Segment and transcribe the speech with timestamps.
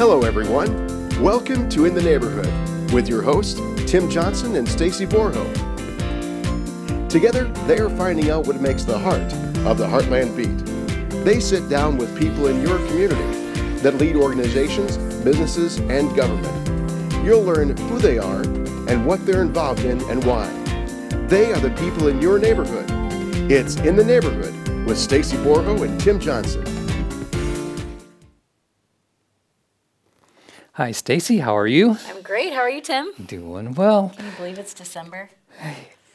[0.00, 0.88] Hello, everyone.
[1.20, 5.44] Welcome to In the Neighborhood with your hosts, Tim Johnson and Stacy Borho.
[7.10, 9.30] Together, they are finding out what makes the heart
[9.66, 10.56] of the Heartland beat.
[11.22, 13.22] They sit down with people in your community
[13.82, 17.22] that lead organizations, businesses, and government.
[17.22, 20.48] You'll learn who they are and what they're involved in and why.
[21.26, 22.86] They are the people in your neighborhood.
[23.52, 26.79] It's In the Neighborhood with Stacy Borho and Tim Johnson.
[30.80, 31.40] Hi, Stacy.
[31.40, 31.98] How are you?
[32.08, 32.54] I'm great.
[32.54, 33.12] How are you, Tim?
[33.26, 34.14] Doing well.
[34.16, 35.28] Can you believe it's December?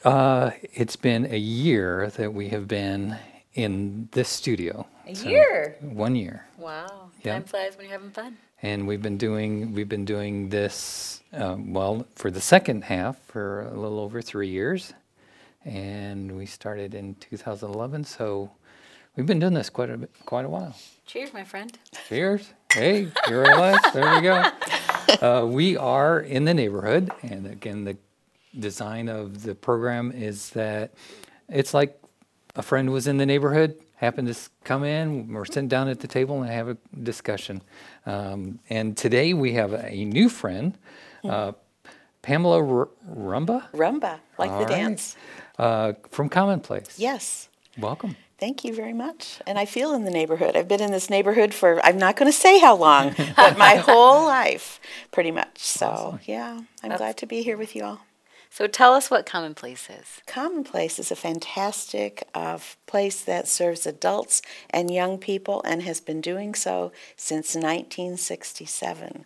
[0.04, 3.16] Uh, it's been a year that we have been
[3.54, 4.84] in this studio.
[5.06, 5.76] A So, year.
[5.80, 7.10] One year, Wow.
[7.22, 7.34] Yeah.
[7.34, 8.38] Time flies when you're having fun.
[8.60, 13.68] and we've been doing we've been doing this um, well for the second half for
[13.68, 14.92] a little over three years,
[15.64, 18.02] and we started in 2011.
[18.02, 18.50] So
[19.14, 20.74] we've been doing this quite a bit, quite a while.
[21.06, 21.78] Cheers, my friend.
[22.08, 22.52] Cheers.
[22.76, 23.94] Hey, you're relaxed.
[23.94, 24.44] There we go.
[25.22, 27.96] Uh, we are in the neighborhood, and again, the
[28.58, 30.92] design of the program is that
[31.48, 31.98] it's like
[32.54, 36.06] a friend was in the neighborhood, happened to come in, we're sitting down at the
[36.06, 37.62] table and have a discussion.
[38.04, 40.76] Um, and today we have a new friend,
[41.24, 41.52] uh,
[42.20, 44.68] Pamela R- Rumba Rumba, like All the right.
[44.68, 45.16] dance.
[45.58, 46.98] uh, from Commonplace.
[46.98, 47.48] Yes.
[47.78, 48.16] Welcome.
[48.38, 49.40] Thank you very much.
[49.46, 50.56] And I feel in the neighborhood.
[50.56, 53.76] I've been in this neighborhood for, I'm not going to say how long, but my
[53.76, 54.78] whole life,
[55.10, 55.58] pretty much.
[55.58, 56.20] So, Awesome.
[56.24, 58.00] yeah, I'm glad to be here with you all.
[58.50, 60.22] So tell us what Commonplace is.
[60.26, 66.22] Commonplace is a fantastic uh, place that serves adults and young people and has been
[66.22, 69.24] doing so since 1967.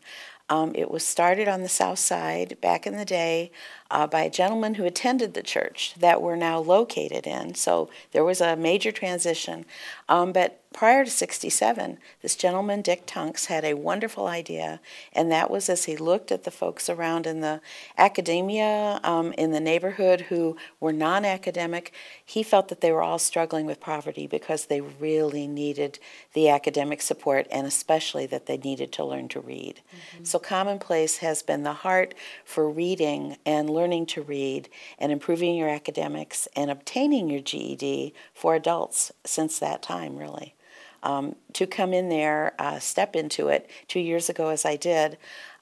[0.49, 3.53] Um, it was started on the south side back in the day
[3.91, 7.55] uh, by a gentleman who attended the church that we're now located in.
[7.55, 9.65] So there was a major transition.
[10.09, 14.81] Um, but prior to 67, this gentleman, Dick Tunks, had a wonderful idea,
[15.13, 17.61] and that was as he looked at the folks around in the
[17.99, 21.93] academia, um, in the neighborhood who were non academic,
[22.25, 25.99] he felt that they were all struggling with poverty because they really needed
[26.35, 29.81] the academic support and especially that they needed to learn to read.
[30.23, 32.15] So, Commonplace has been the heart
[32.45, 34.69] for reading and learning to read
[34.99, 40.55] and improving your academics and obtaining your GED for adults since that time, really.
[41.03, 45.17] Um, to come in there, uh, step into it two years ago as I did,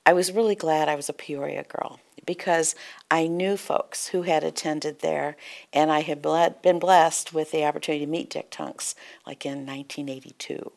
[0.04, 2.74] I was really glad I was a Peoria girl because
[3.10, 5.36] I knew folks who had attended there,
[5.72, 8.94] and I had been blessed with the opportunity to meet Dick Tunks
[9.26, 10.72] like in 1982.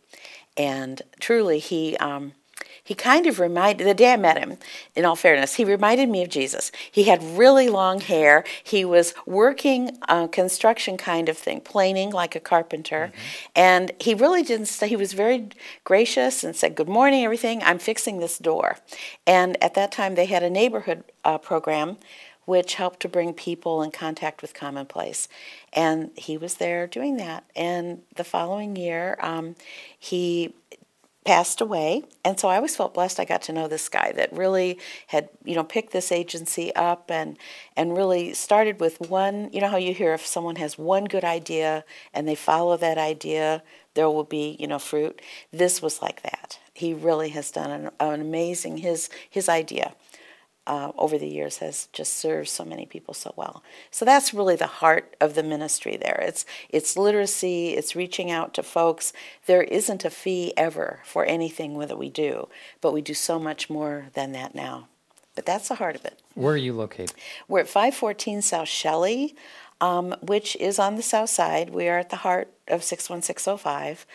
[0.56, 2.34] And truly, he um,
[2.83, 4.57] he kind of reminded the day I met him,
[4.95, 6.71] in all fairness, he reminded me of Jesus.
[6.91, 8.43] He had really long hair.
[8.63, 13.11] He was working uh, construction kind of thing, planing like a carpenter.
[13.55, 14.87] And he really didn't stay.
[14.87, 15.49] He was very
[15.83, 17.61] gracious and said, Good morning, everything.
[17.63, 18.77] I'm fixing this door.
[19.27, 21.97] And at that time, they had a neighborhood uh, program
[22.45, 25.27] which helped to bring people in contact with Commonplace.
[25.71, 27.43] And he was there doing that.
[27.55, 29.55] And the following year, um,
[29.97, 30.53] he
[31.25, 32.03] passed away.
[32.25, 35.29] And so i always felt blessed i got to know this guy that really had
[35.43, 37.37] you know picked this agency up and
[37.75, 41.23] and really started with one you know how you hear if someone has one good
[41.23, 41.83] idea
[42.13, 45.21] and they follow that idea there will be you know fruit.
[45.51, 46.59] This was like that.
[46.73, 49.93] He really has done an, an amazing his his idea
[50.71, 53.61] uh, over the years has just served so many people so well.
[53.91, 56.23] So that's really the heart of the ministry there.
[56.25, 59.11] It's it's literacy, it's reaching out to folks.
[59.47, 62.47] There isn't a fee ever for anything that we do,
[62.79, 64.87] but we do so much more than that now.
[65.35, 66.21] But that's the heart of it.
[66.35, 67.13] Where are you located?
[67.49, 69.35] We're at 514 South Shelley,
[69.81, 71.71] um, which is on the south side.
[71.71, 74.05] We are at the heart of 61605.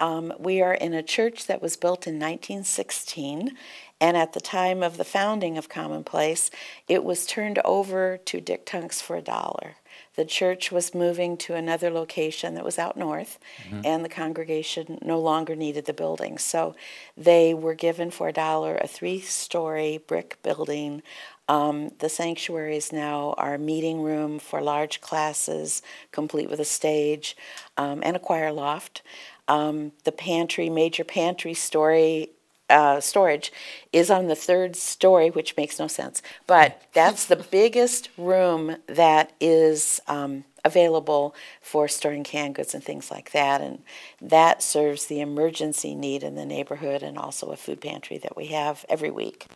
[0.00, 3.52] Um, we are in a church that was built in 1916.
[3.98, 6.50] And at the time of the founding of Commonplace,
[6.86, 9.76] it was turned over to Dick Tunks for a dollar.
[10.16, 13.38] The church was moving to another location that was out north,
[13.84, 16.36] and the congregation no longer needed the building.
[16.38, 16.74] So
[17.16, 21.02] they were given for a dollar a three story brick building.
[21.48, 27.36] Um, the sanctuary is now our meeting room for large classes, complete with a stage
[27.76, 29.02] um, and a choir loft.
[29.48, 32.30] Um, the pantry, major pantry story
[32.68, 33.52] uh, storage
[33.92, 36.20] is on the third story, which makes no sense.
[36.46, 43.10] But that's the biggest room that is um, available for storing canned goods and things
[43.10, 43.60] like that.
[43.60, 43.84] And
[44.20, 48.46] that serves the emergency need in the neighborhood and also a food pantry that we
[48.46, 49.46] have every week.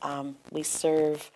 [0.00, 1.30] Um, we serve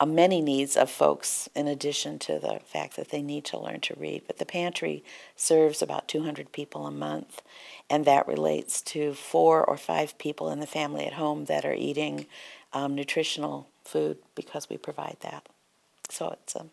[0.00, 3.80] uh, many needs of folks in addition to the fact that they need to learn
[3.80, 4.22] to read.
[4.26, 5.04] But the pantry
[5.36, 7.42] serves about 200 people a month.
[7.90, 11.72] and that relates to four or five people in the family at home that are
[11.74, 12.26] eating
[12.74, 15.48] um, nutritional food because we provide that.
[16.10, 16.70] So it's um,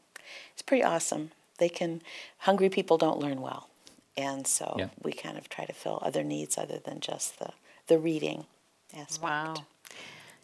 [0.53, 1.31] it's pretty awesome.
[1.57, 2.01] They can
[2.39, 3.69] hungry people don't learn well,
[4.17, 4.89] and so Yeah.
[5.03, 7.51] we kind of try to fill other needs other than just the
[7.87, 8.45] the reading
[8.93, 9.23] aspect.
[9.23, 9.53] Wow.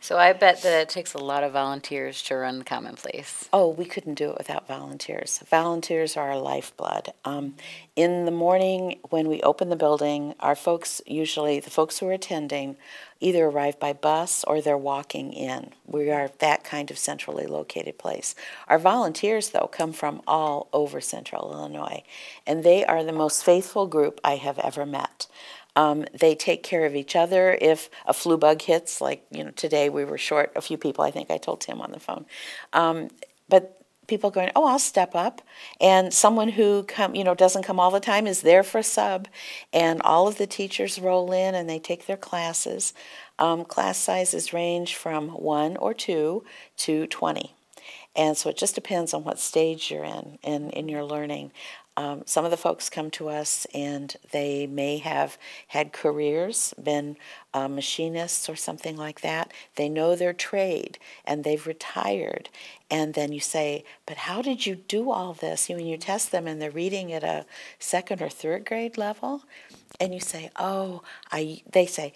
[0.03, 3.47] So I bet that it takes a lot of volunteers to run the Commonplace.
[3.53, 5.43] Oh, we couldn't do it without volunteers.
[5.47, 7.13] Volunteers are our lifeblood.
[7.23, 7.53] Um,
[7.95, 12.13] in the morning, when we open the building, our folks, usually the folks who are
[12.13, 12.77] attending,
[13.19, 15.69] either arrive by bus or they're walking in.
[15.85, 18.33] We are that kind of centrally located place.
[18.67, 22.01] Our volunteers, though, come from all over central Illinois,
[22.47, 25.27] and they are the most faithful group I have ever met.
[25.75, 29.51] Um, they take care of each other if a flu bug hits, like, you know,
[29.51, 31.03] today we were short a few people.
[31.03, 32.25] I think I told Tim on the phone.
[32.73, 33.09] Um,
[33.47, 35.41] but people going, oh, I'll step up.
[35.79, 38.83] And someone who come, you know, doesn't come all the time is there for a
[38.83, 39.29] sub.
[39.71, 42.93] And all of the teachers roll in and they take their classes.
[43.39, 46.43] Um, class sizes range from one or two
[46.77, 47.55] to 20.
[48.15, 51.51] And so it just depends on what stage you're in in, in your learning.
[51.97, 57.17] Um, some of the folks come to us and they may have had careers, been
[57.53, 59.51] uh, machinists or something like that.
[59.75, 62.49] They know their trade and they've retired.
[62.89, 65.69] And then you say, But how did you do all this?
[65.69, 67.45] You, when you test them and they're reading at a
[67.77, 69.43] second or third grade level,
[69.99, 72.13] and you say, Oh, I, they say,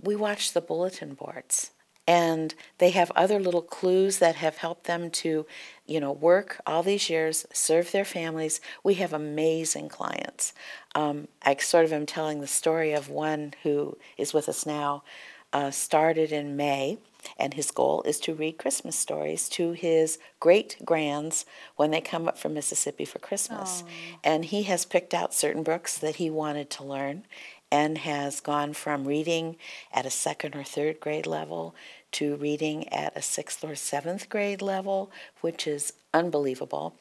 [0.00, 1.70] We watched the bulletin boards
[2.06, 5.46] and they have other little clues that have helped them to
[5.92, 8.60] you know work all these years serve their families.
[8.82, 10.54] We have amazing clients.
[10.94, 15.04] Um, i sort of am telling the story of one who is with us now
[15.52, 16.98] uh, started in may
[17.38, 21.46] and his goal is to read christmas stories to his great grands
[21.76, 23.82] when they come up from mississippi for christmas.
[24.24, 27.24] And he has picked out certain books that he wanted to learn
[27.70, 29.56] and has gone from reading
[29.92, 31.74] at a second or third grade level
[32.12, 35.10] to reading at a sixth or seventh grade level,
[35.40, 36.94] which is unbelievable.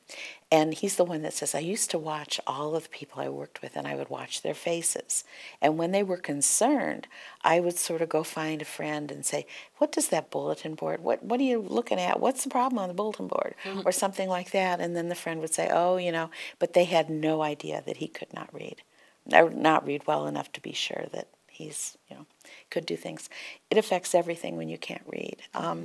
[0.49, 3.29] And he's the one that says, I used to watch all of the people I
[3.29, 5.23] worked with and I would watch their faces.
[5.61, 7.07] And when they were concerned,
[7.43, 9.45] I would sort of go find a friend and say,
[9.77, 12.19] What does that bulletin board, what, what are you looking at?
[12.19, 13.55] What's the problem on the bulletin board?
[13.63, 13.87] Mm-hmm.
[13.87, 14.79] Or something like that.
[14.79, 16.29] And then the friend would say, Oh, you know,
[16.59, 18.81] but they had no idea that he could not read.
[19.33, 21.27] or not read well enough to be sure that
[21.61, 22.25] he's, you know,
[22.69, 23.29] could do things.
[23.69, 25.37] It affects everything when you can't read.
[25.53, 25.79] Um,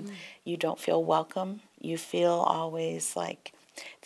[0.45, 1.61] You don't feel welcome.
[1.81, 3.53] You feel always like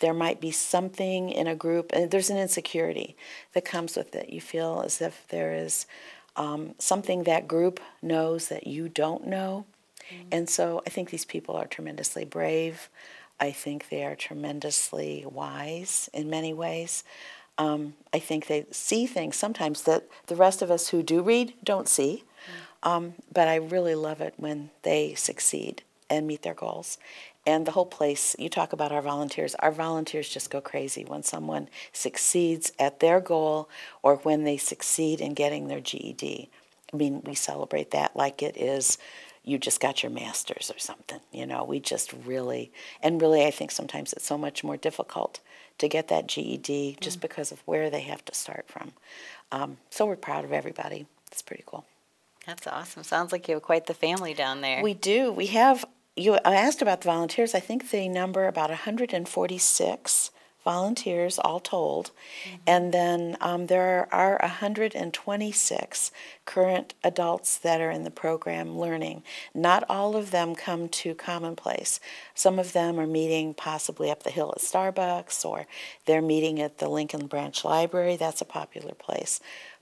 [0.01, 3.15] there might be something in a group, and there's an insecurity
[3.53, 4.29] that comes with it.
[4.29, 5.85] You feel as if there is
[6.35, 9.65] um, something that group knows that you don't know.
[10.31, 12.89] And so I think these people are tremendously brave.
[13.39, 17.03] I think they are tremendously wise in many ways.
[17.57, 21.53] Um, I think they see things sometimes that the rest of us who do read
[21.63, 22.23] don't see.
[22.83, 26.97] Um, but I really love it when they succeed and meet their goals.
[27.45, 31.23] And the whole place, you talk about our volunteers, our volunteers just go crazy when
[31.23, 33.67] someone succeeds at their goal
[34.03, 36.49] or when they succeed in getting their GED.
[36.93, 38.97] I mean, we celebrate that like it is
[39.43, 41.19] you just got your master's or something.
[41.31, 42.71] You know, we just really,
[43.01, 45.39] and really, I think sometimes it's so much more difficult
[45.79, 48.93] to get that GED just because of where they have to start from.
[49.51, 51.07] Um, so we're proud of everybody.
[51.31, 51.85] It's pretty cool.
[52.45, 53.03] That's awesome.
[53.03, 54.83] Sounds like you have quite the family down there.
[54.83, 55.31] We do.
[55.31, 57.55] We have, you I asked about the volunteers.
[57.55, 60.31] I think they number about 146
[60.63, 62.11] volunteers all told.
[62.67, 66.11] And then um, there are 126
[66.45, 69.23] current adults that are in the program learning.
[69.53, 71.99] Not all of them come to Commonplace.
[72.35, 75.65] Some of them are meeting possibly up the hill at Starbucks or
[76.05, 78.15] they're meeting at the Lincoln Branch Library.
[78.15, 79.39] That's a popular place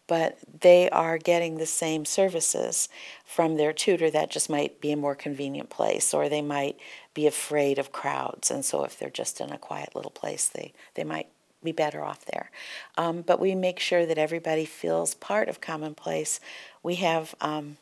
[0.10, 2.90] but they are getting the same services
[3.24, 6.76] from their tutor that just might be a more convenient place or they might
[7.20, 10.74] be afraid of crowds and so if they're just in a quiet little place they,
[10.96, 11.28] they might
[11.64, 12.52] be better off there.
[12.98, 16.40] Um, but we make sure that everybody feels part of commonplace.
[16.84, 17.78] We have um,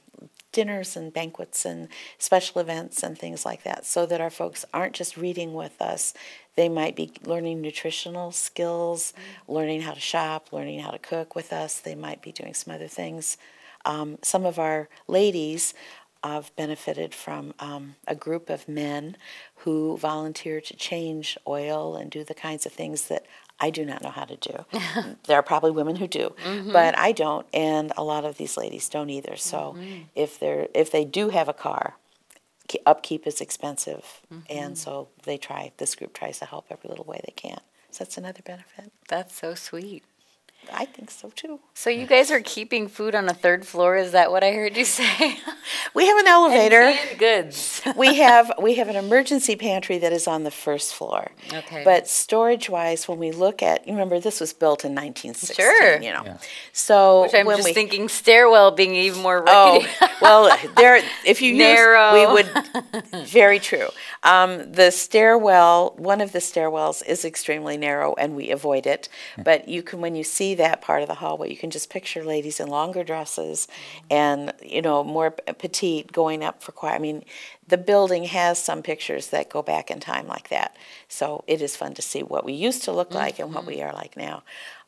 [0.52, 4.94] dinners and banquets and special events and things like that so that our folks aren't
[4.94, 6.14] just reading with us.
[6.56, 9.14] They might be learning nutritional skills
[9.48, 11.80] learning how to shop learning how to cook with us.
[11.80, 13.38] They might be doing some other things.
[13.86, 15.74] Um, some of our ladies
[16.24, 19.18] have benefited from um, a group of men
[19.58, 23.26] who volunteer to change oil and do the kinds of things that
[23.60, 24.66] I do not know how to do.
[25.26, 26.72] there are probably women who do, mm-hmm.
[26.72, 29.36] but I don't, and a lot of these ladies don't either.
[29.36, 30.04] So mm-hmm.
[30.16, 31.96] if they're if they do have a car,
[32.86, 34.42] upkeep is expensive, mm-hmm.
[34.50, 35.72] and so they try.
[35.78, 37.60] This group tries to help every little way they can.
[37.90, 38.92] So that's another benefit.
[39.08, 40.04] That's so sweet.
[40.74, 41.60] I think so too.
[41.74, 43.96] So you guys are keeping food on a third floor?
[43.98, 45.38] Is that what I heard you say?
[45.94, 46.92] We have an elevator.
[46.94, 47.82] Canned goods.
[47.98, 51.32] we have we have an emergency pantry that is on the first floor.
[51.52, 51.84] Okay.
[51.84, 55.56] But storage wise, when we look at, you remember this was built in 1916.
[55.56, 56.02] Sure.
[56.02, 56.24] You know.
[56.26, 56.38] Yeah.
[56.72, 59.86] So Which I'm when just we, thinking stairwell being even more Oh
[60.22, 61.02] well, there.
[61.26, 62.16] If you Narrow.
[62.16, 62.34] use, we
[63.14, 63.28] would.
[63.28, 63.88] Very true.
[64.24, 69.10] Um, the stairwell, one of the stairwells, is extremely narrow, and we avoid it.
[69.44, 72.24] But you can, when you see that part of the hallway, you can just picture
[72.24, 73.68] ladies in longer dresses,
[74.10, 76.94] and you know more petite going up for choir.
[76.94, 77.24] I mean,
[77.68, 80.76] the building has some pictures that go back in time like that.
[81.08, 83.82] So it is fun to see what we used to look like and what we
[83.82, 84.44] are like now.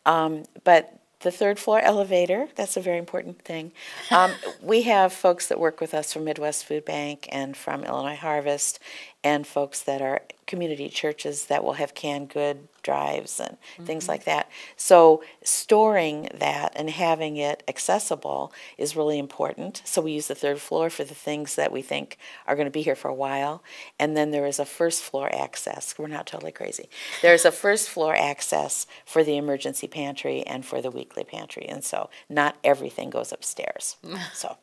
[0.06, 3.72] Um, but the third floor elevator, that's a very important thing.
[4.12, 8.16] Um, we have folks that work with us from Midwest Food Bank and from Illinois
[8.16, 8.80] Harvest,
[9.24, 14.12] and folks that are community churches that will have canned good drives and things mm-hmm.
[14.12, 14.50] like that.
[14.76, 19.84] So storing that and having it accessible is really important.
[19.86, 22.72] So we use the third floor for the things that we think are going to
[22.72, 23.64] be here for a while.
[24.00, 25.94] And then there is a first floor access.
[25.98, 26.90] We're not totally crazy.
[27.22, 31.68] There's a first floor access for the emergency pantry and for the weekly pantry.
[31.70, 33.96] And so not everything goes upstairs.
[34.34, 34.58] So,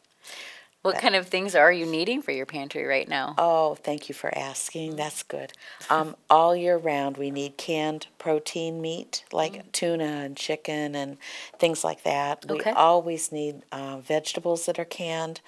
[0.86, 3.34] What kind of things are you needing for your pantry right now?
[3.38, 4.96] oh, thank you for asking.
[4.96, 5.52] That's good.
[5.90, 11.18] Um, all year round, we need canned protein meat like tuna and chicken and
[11.58, 12.44] things like that.
[12.48, 12.70] Okay.
[12.70, 15.40] We always need uh, vegetables that are canned,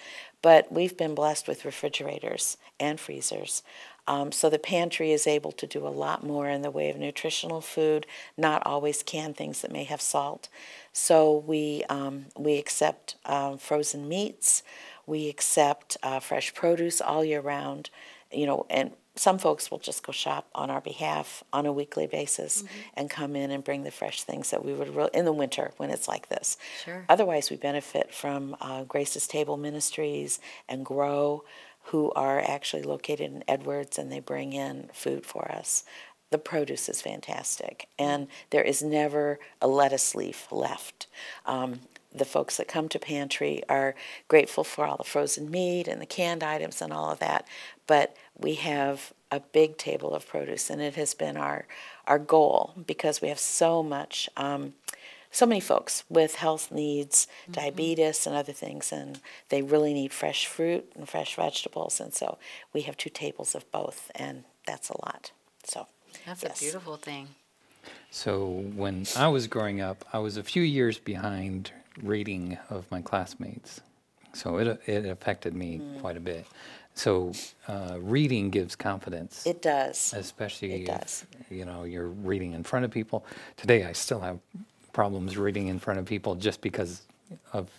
[0.42, 3.62] but we've been blessed with refrigerators and freezers.
[4.09, 6.97] Um, so the pantry is able to do a lot more in the way of
[6.97, 8.07] nutritional food,
[8.38, 10.49] not always canned things that may have salt.
[10.95, 14.62] So we um, we accept um, frozen meats,
[15.08, 17.90] we accept uh, fresh produce all year round,
[18.30, 22.06] you know, and some folks will just go shop on our behalf on a weekly
[22.06, 22.62] basis
[22.94, 25.72] and come in and bring the fresh things that we would re- in the winter
[25.76, 26.56] when it's like this.
[26.84, 27.04] Sure.
[27.08, 30.38] Otherwise, we benefit from uh, Grace's Table Ministries
[30.68, 31.42] and Grow,
[31.84, 35.84] who are actually located in Edwards, and they bring in food for us.
[36.30, 41.06] The produce is fantastic, and there is never a lettuce leaf left.
[41.46, 41.80] Um,
[42.14, 43.94] the folks that come to pantry are
[44.28, 47.46] grateful for all the frozen meat and the canned items and all of that,
[47.86, 51.66] but we have a big table of produce, and it has been our
[52.06, 54.28] our goal because we have so much.
[54.36, 54.74] Um,
[55.30, 60.46] so many folks with health needs, diabetes, and other things, and they really need fresh
[60.46, 62.00] fruit and fresh vegetables.
[62.00, 62.38] And so
[62.72, 65.32] we have two tables of both, and that's a lot.
[65.64, 65.86] So
[66.24, 66.58] That's yes.
[66.58, 67.28] a beautiful thing.
[68.10, 71.72] So when I was growing up, I was a few years behind
[72.02, 73.81] reading of my classmates.
[74.35, 76.00] So it it affected me Mm.
[76.00, 76.47] quite a bit.
[76.95, 77.33] So
[77.69, 80.12] uh, reading gives confidence, it does.
[80.14, 81.26] especially it if does.
[81.50, 83.25] you know you're reading in front of people.
[83.57, 84.38] Today, I still have
[84.93, 87.02] problems reading in front of people just because
[87.52, 87.71] of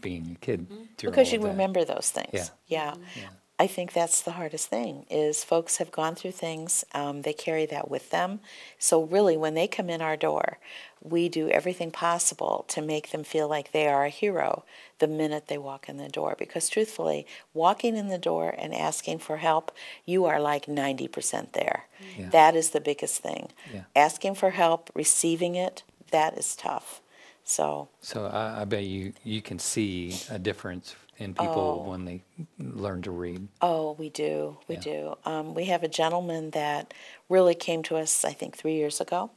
[0.00, 0.60] being a kid.
[0.68, 0.84] Mm-hmm.
[1.10, 1.48] Because you that.
[1.48, 2.50] remember those things.
[2.68, 2.94] Yeah.
[3.16, 3.28] Yeah.
[3.60, 7.66] I think that's the hardest thing is folks have gone through things, um, they carry
[7.66, 8.38] that with them.
[8.78, 10.58] So really, when they come in our door,
[11.02, 14.64] we do everything possible to make them feel like they are a hero
[15.00, 16.36] the minute they walk in the door.
[16.38, 19.72] Because truthfully, walking in the door and asking for help,
[20.04, 21.86] you are like 90% there.
[22.16, 22.28] Yeah.
[22.30, 23.50] That is the biggest thing.
[23.72, 23.84] Yeah.
[23.96, 27.00] Asking for help, receiving it, that is tough.
[27.48, 31.90] So So I, I bet you you can see a difference in people Oh.
[31.90, 32.22] when they
[32.58, 33.48] learn to read.
[33.62, 34.58] Oh, we do.
[34.68, 34.80] We Yeah.
[34.82, 35.16] do.
[35.24, 36.92] Um, we have a gentleman that
[37.28, 39.30] really came to us, I think, three years ago.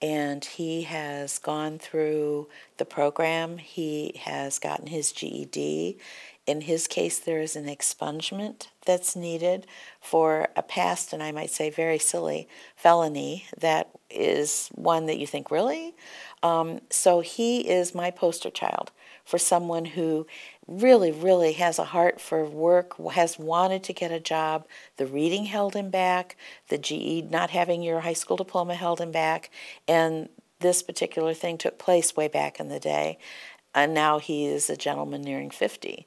[0.00, 3.58] And he has gone through the program.
[3.58, 5.98] He has gotten his GED.
[6.46, 9.66] In his case, there is an expungement that's needed
[10.00, 15.26] for a past, and I might say very silly, felony that is one that you
[15.26, 15.94] think, really?
[16.42, 18.90] Um, so he is my poster child
[19.24, 20.26] for someone who
[20.66, 24.66] really, really has a heart for work, has wanted to get a job.
[24.96, 26.36] The reading held him back,
[26.68, 29.50] the GE not having your high school diploma held him back,
[29.86, 30.28] and
[30.60, 33.18] this particular thing took place way back in the day.
[33.74, 36.06] And now he is a gentleman nearing 50.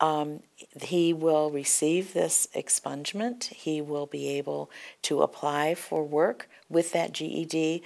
[0.00, 0.40] Um,
[0.82, 3.44] he will receive this expungement.
[3.44, 4.70] He will be able
[5.02, 7.82] to apply for work with that GED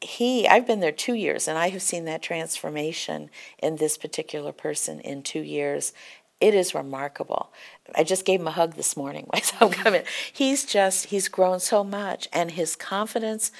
[0.00, 4.52] he I've been there 2 years and I have seen that transformation in this particular
[4.52, 5.92] person in 2 years.
[6.40, 7.50] It is remarkable.
[7.94, 10.04] I just gave him a hug this morning when I saw him come in.
[10.32, 13.50] He's just he's grown so much and his confidence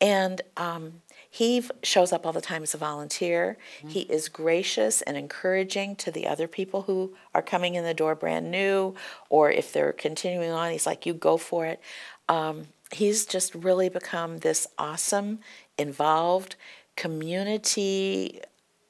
[0.00, 1.02] and um,
[1.34, 3.58] he shows up all the time as a volunteer.
[3.88, 8.14] He is gracious and encouraging to the other people who are coming in the door
[8.14, 8.94] brand new,
[9.30, 11.80] or if they're continuing on, he's like, "You go for it."
[12.28, 15.40] Um, he's just really become this awesome,
[15.76, 16.54] involved,
[16.94, 18.40] community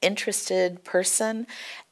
[0.03, 1.47] interested person.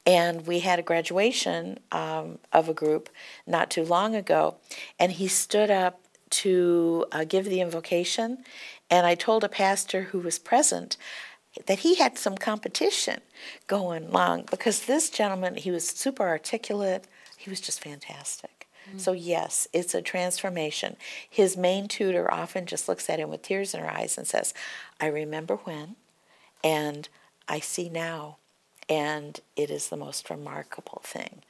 [0.06, 3.08] And we had a graduation um, of a group
[3.44, 4.54] not too long ago,
[5.00, 5.98] and he stood up
[6.30, 8.44] to uh, give the invocation.
[8.90, 10.96] And I told a pastor who was present
[11.66, 13.20] that he had some competition
[13.66, 18.66] going along because this gentleman, he was super articulate, he was just fantastic.
[18.88, 18.98] Mm-hmm.
[18.98, 20.96] So, yes, it's a transformation.
[21.28, 24.52] His main tutor often just looks at him with tears in her eyes and says,
[25.00, 25.96] I remember when,
[26.62, 27.08] and
[27.48, 28.38] I see now,
[28.88, 31.42] and it is the most remarkable thing.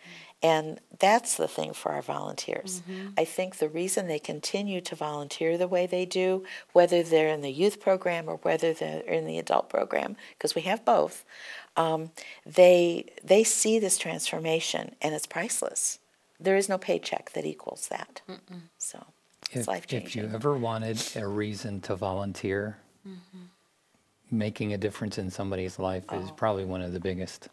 [0.42, 2.82] And that's the thing for our volunteers.
[3.16, 7.40] I think the reason they continue to volunteer the way they do, whether they're in
[7.40, 11.24] the youth program or whether they're in the adult program, because we have both,
[11.76, 12.10] um,
[12.44, 15.98] they they see this transformation and it's priceless.
[16.38, 18.20] There is no paycheck that equals that.
[18.76, 19.06] So
[19.50, 22.76] it's If, life if you ever wanted a reason to volunteer,
[24.30, 26.32] making a difference in somebody's life is Oh.
[26.36, 27.48] probably one of the biggest.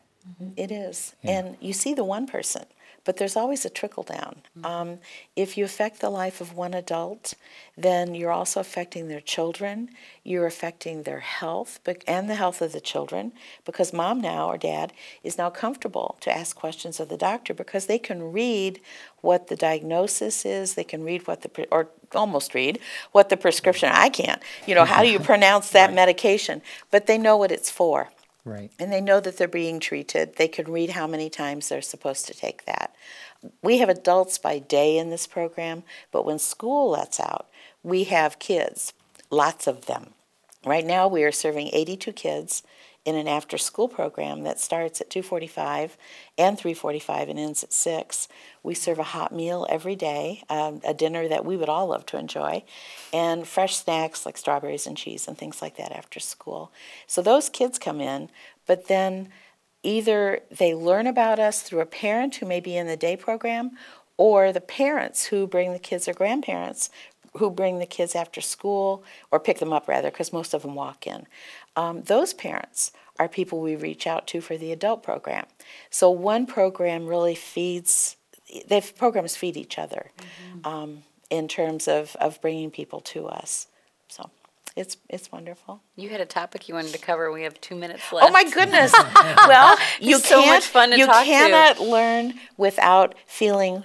[0.56, 1.16] It is.
[1.24, 1.32] Yeah.
[1.40, 2.66] And you see the one person,
[3.04, 4.42] but there's always a trickle down.
[4.64, 5.00] Um,
[5.36, 7.34] if you affect the life of one adult,
[7.78, 9.90] then you're also affecting their children.
[10.24, 13.32] You're affecting their health and the health of the children
[13.66, 14.94] because mom now or dad
[15.24, 18.80] is now comfortable to ask questions of the doctor because they can read
[19.22, 20.76] what the diagnosis is.
[20.76, 22.80] They can read what the, pre- or almost read
[23.12, 24.42] what the prescription, I can't.
[24.68, 26.62] You know, how do you pronounce that medication?
[26.92, 28.10] But they know what it's for
[28.44, 28.72] Right.
[28.80, 30.36] and they know that they're being treated.
[30.36, 32.96] They can read how many times they're supposed to take that.
[33.62, 37.48] We have adults by day in this program, but when school lets out,
[37.84, 38.94] we have kids,
[39.30, 40.14] lots of them.
[40.66, 42.64] Right now, we are serving 82 kids
[43.04, 45.98] in an after-school program that starts at 2:45
[46.38, 48.28] and 3:45 and ends at 6.
[48.62, 52.06] We serve a hot meal every day, um, a dinner that we would all love
[52.08, 52.64] to enjoy,
[53.12, 56.72] and fresh snacks like strawberries and cheese and things like that after school.
[57.08, 58.30] So those kids come in,
[58.68, 59.30] but then
[59.84, 63.72] either they learn about us through a parent who may be in the day program
[64.18, 66.92] or the parents who bring the kids or grandparents
[67.38, 70.76] who bring the kids after school or pick them up rather because most of them
[70.76, 71.26] walk in
[71.76, 75.46] um, those parents are people we reach out to for the adult program
[75.90, 78.18] so one program really feeds
[78.68, 80.12] they programs feed each other
[80.64, 83.68] um, in terms of, of bringing people to us
[84.08, 84.30] so
[84.76, 87.32] it's it's wonderful You had a topic you wanted to cover.
[87.32, 88.28] We have two minutes left.
[88.28, 88.94] Oh my goodness!
[89.48, 90.48] well, you so can't.
[90.48, 91.26] much fun to you talk to.
[91.26, 93.84] cannot learn without feeling,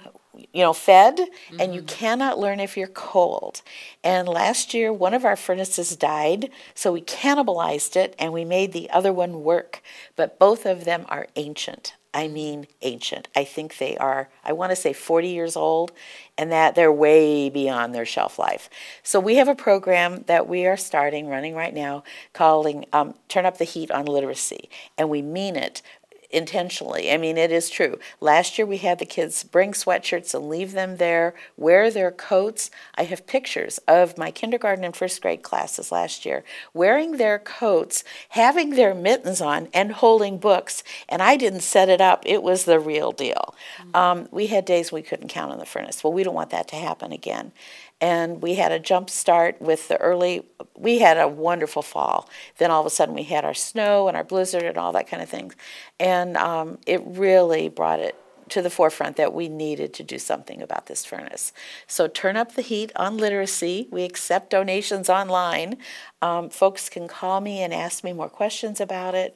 [0.53, 1.19] you know, fed,
[1.59, 1.73] and Mm-hmm.
[1.73, 3.61] you cannot learn if you're cold.
[4.03, 8.73] And last year, one of our furnaces died, so we cannibalized it, and we made
[8.73, 9.81] the other one work.
[10.15, 11.93] But both of them are ancient.
[12.13, 13.27] I mean, ancient.
[13.35, 14.29] I think they are.
[14.43, 15.91] I want to say 40 years old,
[16.37, 18.69] and that they're way beyond their shelf life.
[19.03, 23.45] So we have a program that we are starting, running right now, calling um, "Turn
[23.45, 25.81] Up the Heat on Literacy," and we mean it
[26.29, 27.11] intentionally.
[27.11, 27.99] I mean, it is true.
[28.19, 32.69] Last year we had the kids bring sweatshirts and leave them there, wear their coats.
[32.95, 38.03] I have pictures of my kindergarten and first grade classes last year wearing their coats,
[38.29, 40.83] having their mittens on, and holding books.
[41.07, 43.55] And I didn't set it up, it was the real deal.
[43.93, 46.03] Um, we had days we couldn't count on the furnace.
[46.03, 47.51] Well, we don't want that to happen again
[47.99, 50.45] and we had a jump start with the early
[50.77, 52.29] we had a wonderful fall.
[52.57, 55.07] Then all of a sudden we had our snow and our blizzard and all that
[55.07, 55.55] kind of things.
[55.99, 58.15] And um, it really brought it
[58.49, 61.51] to the forefront that we needed to do something about this furnace.
[61.85, 63.87] So turn up the heat on literacy.
[63.91, 65.77] We accept donations online.
[66.21, 69.35] Um, folks can call me and ask me more questions about it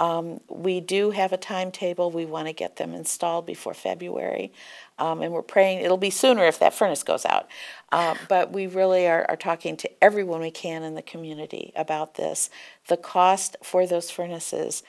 [0.00, 2.10] um, we do have a timetable.
[2.10, 4.50] We want to get them installed before February.
[4.98, 7.48] Um, and we're praying it'll be sooner if that furnace goes out.
[7.92, 12.14] Uh, but we really are, are talking to everyone we can in the community about
[12.14, 12.48] this.
[12.88, 14.82] The cost for those furnaces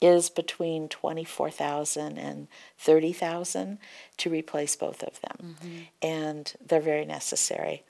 [0.00, 2.48] is between 24,000 and
[2.78, 3.78] 30,000
[4.16, 5.56] to replace both of them.
[6.02, 7.84] And they're very necessary.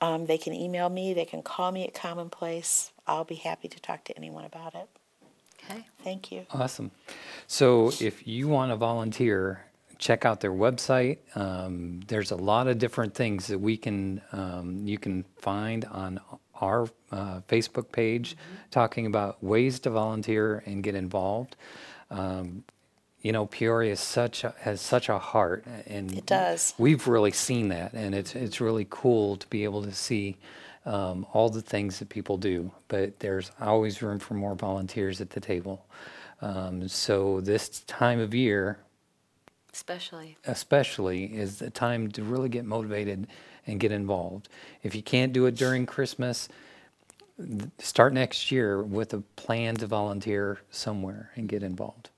[0.00, 2.92] Um, they can email me, they can call me at Commonplace.
[3.06, 4.88] I'll be happy to talk to anyone about it.
[5.64, 5.86] Okay.
[6.02, 6.44] Thank you.
[6.52, 6.90] Awesome.
[7.46, 9.66] So if you want to volunteer,
[9.98, 11.18] check out their website.
[11.36, 16.18] Um, there's a lot of different things that we can um, you can find on
[16.62, 18.36] our uh, Facebook page,
[18.70, 21.56] talking about ways to volunteer and get involved.
[22.10, 22.64] Um,
[23.20, 26.74] you know, Peoria is such a, has such a heart, and It does.
[26.78, 30.38] We've really seen that, and it's it's really cool to be able to see
[30.86, 32.70] um, all the things that people do.
[32.88, 35.86] But there's always room for more volunteers at the table.
[36.40, 38.78] Um, so this time of year,
[39.72, 40.36] Especially.
[40.46, 43.26] especially, is the time to really get motivated
[43.66, 44.48] and get involved.
[44.82, 46.48] If you can't do it during Christmas,
[47.78, 52.10] start next year with a plan to volunteer somewhere and get involved.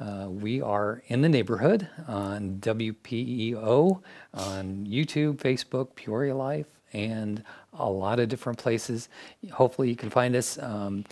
[0.00, 4.00] Uh, we are in the neighborhood on WPEO,
[4.32, 9.08] on YouTube, Facebook, Peoria Life, and a lot of different places.
[9.52, 10.58] Hopefully, you can find us.
[10.58, 11.04] Um,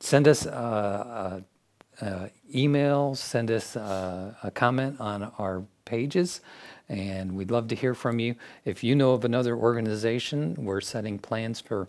[0.00, 1.53] send us uh, a,
[2.00, 6.40] a email, send us uh, a comment on our pages,
[6.88, 8.34] and we'd love to hear from you.
[8.64, 11.88] If you know of another organization, we're setting plans for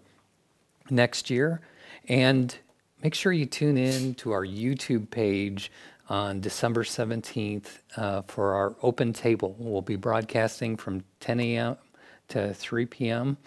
[0.89, 1.61] next year.
[2.07, 2.55] And
[3.03, 5.71] make sure you tune in to our YouTube page
[6.09, 9.55] on December 17th uh, for our open table.
[9.57, 11.77] We'll be broadcasting from 10 a.m.
[12.29, 13.37] to 3 p.m.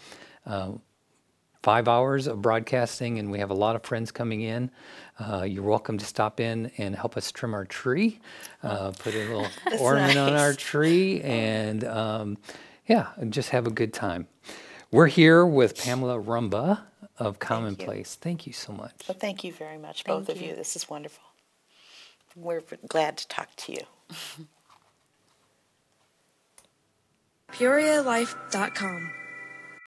[1.62, 4.70] Five hours of broadcasting, and we have a lot of friends coming in.
[5.18, 8.20] Uh, you're welcome to stop in and help us trim our tree,
[8.62, 9.46] uh, put a little
[9.80, 12.38] ornament on our tree, and um,
[12.86, 14.28] yeah, just have a good time.
[14.92, 16.80] We're here with Pamela Rumba
[17.18, 18.14] of Commonplace.
[18.14, 18.94] Thank you so much.
[19.08, 20.50] Well, thank you very much, both Thank of you.
[20.50, 20.56] you.
[20.56, 21.24] This is wonderful.
[22.36, 23.80] We're glad to talk to you.
[27.52, 29.27] PeoriaLife.com.